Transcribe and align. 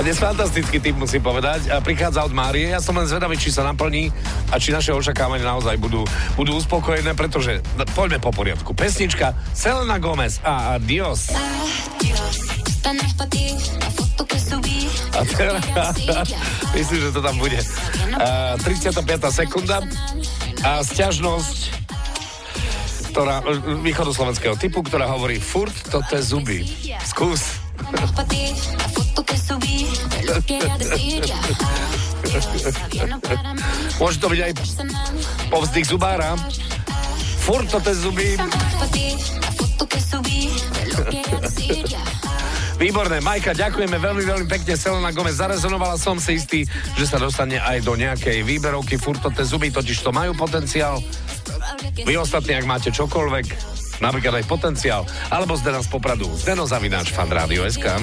Dnes 0.00 0.16
fantastický 0.16 0.80
typ 0.80 0.96
musím 0.96 1.20
povedať. 1.20 1.68
A 1.68 1.84
prichádza 1.84 2.24
od 2.24 2.32
Márie. 2.32 2.72
Ja 2.72 2.80
som 2.80 2.96
len 2.96 3.04
zvedavý, 3.04 3.36
či 3.36 3.52
sa 3.52 3.60
naplní 3.60 4.08
a 4.48 4.56
či 4.56 4.72
naše 4.72 4.96
očakávania 4.96 5.44
naozaj 5.44 5.76
budú, 5.76 6.08
budú 6.32 6.56
uspokojené, 6.56 7.12
pretože 7.12 7.60
no, 7.76 7.84
poďme 7.92 8.16
po 8.16 8.32
poriadku. 8.32 8.72
Pesnička 8.72 9.36
Selena 9.52 10.00
Gomez 10.00 10.40
a 10.40 10.80
Dios. 10.80 11.28
A 15.12 15.20
teraz, 15.28 15.60
myslím, 16.76 16.98
že 17.04 17.10
to 17.12 17.20
tam 17.20 17.36
bude. 17.36 17.60
Uh, 18.16 18.56
35. 18.64 19.04
sekunda 19.28 19.84
a 20.64 20.80
sťažnosť 20.80 21.84
ktorá, 23.12 23.44
východoslovenského 23.84 24.56
typu, 24.56 24.80
ktorá 24.80 25.04
hovorí 25.04 25.36
furt 25.36 25.76
to 25.92 26.00
te 26.08 26.16
zuby. 26.24 26.64
Skús. 27.04 27.60
Môže 34.00 34.18
to 34.18 34.26
byť 34.32 34.40
aj 34.40 34.52
povzdych 35.52 35.86
zubára. 35.86 36.34
Furt 37.42 37.66
to 37.66 37.78
te 37.82 37.92
zuby. 37.98 38.38
Výborné, 42.82 43.22
Majka, 43.22 43.54
ďakujeme 43.54 43.94
veľmi, 43.94 44.24
veľmi 44.26 44.46
pekne. 44.50 44.74
Selena 44.74 45.14
Gomez, 45.14 45.38
zarezonovala 45.38 45.94
som 45.94 46.18
si 46.18 46.34
istý, 46.34 46.66
že 46.98 47.06
sa 47.06 47.14
dostane 47.22 47.62
aj 47.62 47.78
do 47.86 47.94
nejakej 47.94 48.42
výberovky. 48.42 48.98
Furt 48.98 49.22
to 49.22 49.30
te 49.30 49.46
zuby, 49.46 49.70
totiž 49.70 50.02
to 50.02 50.10
majú 50.10 50.34
potenciál. 50.34 50.98
Vy 52.02 52.18
ostatní, 52.18 52.58
ak 52.58 52.66
máte 52.66 52.90
čokoľvek, 52.90 53.46
napríklad 54.02 54.42
aj 54.42 54.50
potenciál, 54.50 55.06
alebo 55.30 55.54
Zdena 55.54 55.78
z 55.78 55.94
Popradu. 55.94 56.26
Zdeno 56.34 56.66
Zavináč, 56.66 57.14
fan 57.14 57.30
Rádio 57.30 57.62
SK. 57.70 58.02